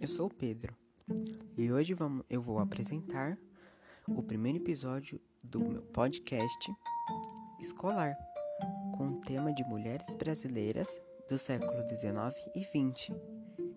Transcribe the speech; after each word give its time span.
eu 0.00 0.08
sou 0.08 0.28
o 0.28 0.34
Pedro 0.34 0.74
e 1.58 1.70
hoje 1.70 1.92
vamos, 1.92 2.24
eu 2.30 2.40
vou 2.40 2.58
apresentar 2.58 3.38
o 4.08 4.22
primeiro 4.22 4.56
episódio 4.56 5.20
do 5.42 5.60
meu 5.60 5.82
podcast 5.82 6.74
escolar 7.60 8.16
com 8.96 9.08
o 9.08 9.20
tema 9.20 9.52
de 9.52 9.62
mulheres 9.64 10.08
brasileiras 10.16 10.98
do 11.28 11.36
século 11.36 11.86
19 11.86 12.34
e 12.54 12.64
20. 12.72 13.12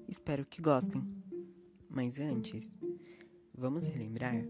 Espero 0.07 0.45
que 0.45 0.61
gostem. 0.61 1.03
Mas 1.89 2.19
antes, 2.19 2.79
vamos 3.53 3.85
relembrar 3.85 4.45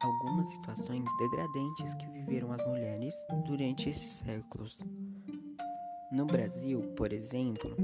algumas 0.00 0.48
situações 0.48 1.04
degradentes 1.18 1.92
que 1.96 2.06
viveram 2.06 2.50
as 2.50 2.66
mulheres 2.66 3.14
durante 3.46 3.90
esses 3.90 4.12
séculos. 4.12 4.78
No 6.14 6.24
Brasil, 6.26 6.80
por 6.96 7.12
exemplo, 7.12 7.76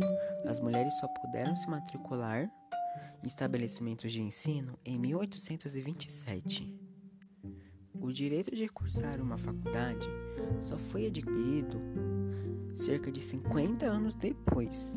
as 0.46 0.60
mulheres 0.60 0.96
só 1.00 1.08
puderam 1.08 1.56
se 1.56 1.68
matricular 1.68 2.48
em 3.24 3.26
estabelecimentos 3.26 4.12
de 4.12 4.22
ensino 4.22 4.78
em 4.84 4.96
1827. 4.96 6.72
O 8.00 8.12
direito 8.12 8.54
de 8.54 8.68
cursar 8.68 9.20
uma 9.20 9.36
faculdade 9.36 10.08
só 10.60 10.78
foi 10.78 11.06
adquirido 11.06 11.80
cerca 12.76 13.10
de 13.10 13.20
50 13.20 13.84
anos 13.84 14.14
depois. 14.14 14.94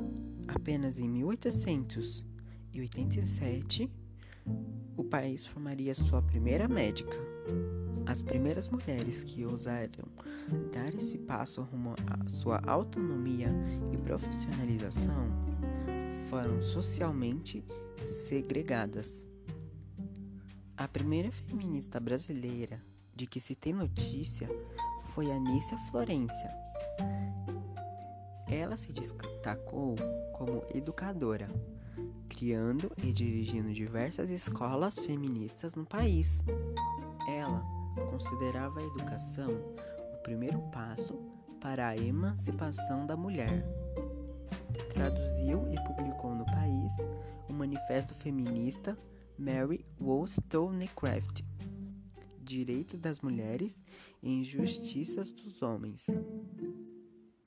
Apenas 0.47 0.99
em 0.99 1.09
1887, 1.09 3.89
o 4.95 5.03
país 5.03 5.43
formaria 5.43 5.95
sua 5.95 6.21
primeira 6.21 6.67
médica. 6.67 7.17
As 8.05 8.21
primeiras 8.21 8.69
mulheres 8.69 9.23
que 9.23 9.45
ousaram 9.45 10.05
dar 10.71 10.93
esse 10.93 11.17
passo 11.17 11.61
rumo 11.61 11.95
à 12.07 12.29
sua 12.29 12.61
autonomia 12.67 13.49
e 13.91 13.97
profissionalização 13.97 15.27
foram 16.29 16.61
socialmente 16.61 17.63
segregadas. 18.01 19.25
A 20.75 20.87
primeira 20.87 21.31
feminista 21.31 21.99
brasileira 21.99 22.81
de 23.15 23.25
que 23.25 23.39
se 23.39 23.55
tem 23.55 23.73
notícia 23.73 24.49
foi 25.13 25.31
Anícia 25.31 25.77
Florência. 25.89 26.51
Ela 28.47 28.75
se 28.75 28.91
destacou 28.91 29.95
como 30.33 30.63
educadora, 30.73 31.49
criando 32.27 32.91
e 33.03 33.13
dirigindo 33.13 33.71
diversas 33.73 34.29
escolas 34.29 34.97
feministas 34.99 35.75
no 35.75 35.85
país. 35.85 36.41
Ela 37.27 37.63
considerava 38.13 38.79
a 38.79 38.83
educação 38.83 39.49
o 40.13 40.17
primeiro 40.21 40.59
passo 40.71 41.15
para 41.59 41.87
a 41.87 41.97
emancipação 41.97 43.07
da 43.07 43.17
mulher. 43.17 43.65
Traduziu 44.91 45.67
e 45.71 45.87
publicou 45.87 46.35
no 46.35 46.45
país 46.45 46.93
o 47.49 47.53
manifesto 47.53 48.13
feminista 48.13 48.95
Mary 49.35 49.83
Wollstonecraft 49.99 51.41
Direitos 52.39 52.99
das 52.99 53.19
Mulheres 53.19 53.81
e 54.21 54.29
Injustiças 54.29 55.31
dos 55.31 55.63
Homens. 55.63 56.05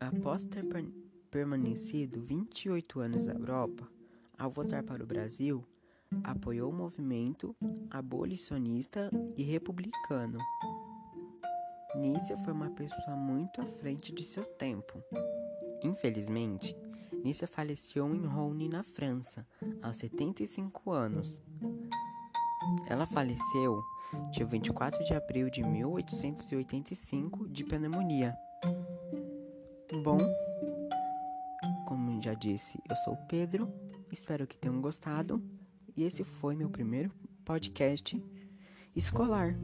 Após 0.01 0.45
ter 0.45 0.65
permanecido 1.31 2.21
28 2.23 2.99
anos 2.99 3.25
na 3.25 3.35
Europa, 3.35 3.89
ao 4.37 4.51
voltar 4.51 4.83
para 4.83 5.05
o 5.05 5.07
Brasil, 5.07 5.65
apoiou 6.25 6.71
o 6.71 6.75
movimento 6.75 7.55
abolicionista 7.91 9.11
e 9.37 9.43
republicano. 9.43 10.39
Nícia 11.97 12.37
foi 12.39 12.53
uma 12.53 12.71
pessoa 12.71 13.17
muito 13.17 13.61
à 13.61 13.67
frente 13.67 14.13
de 14.13 14.25
seu 14.25 14.45
tempo. 14.45 15.03
Infelizmente, 15.83 16.77
Nícia 17.25 17.47
faleceu 17.47 18.15
em 18.15 18.27
Rony, 18.27 18.69
na 18.69 18.83
França, 18.83 19.47
aos 19.83 19.97
75 19.97 20.91
anos. 20.91 21.43
Ela 22.89 23.07
faleceu 23.07 23.83
dia 24.31 24.45
24 24.45 25.03
de 25.05 25.15
abril 25.15 25.51
de 25.51 25.63
1885 25.63 27.49
de 27.49 27.65
pneumonia. 27.65 28.37
Bom, 30.03 30.19
como 31.87 32.21
já 32.21 32.35
disse, 32.35 32.79
eu 32.89 32.97
sou 32.97 33.15
o 33.15 33.27
Pedro, 33.27 33.73
espero 34.13 34.47
que 34.47 34.57
tenham 34.57 34.81
gostado 34.81 35.43
e 35.97 36.05
esse 36.05 36.23
foi 36.23 36.55
meu 36.55 36.69
primeiro 36.69 37.11
podcast 37.45 38.23
escolar. 38.95 39.57